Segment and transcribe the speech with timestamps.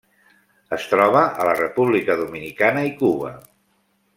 [0.77, 3.35] Es troba a la República Dominicana i Cuba.